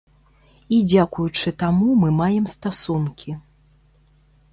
[0.77, 3.37] І дзякуючы таму мы маем стасункі.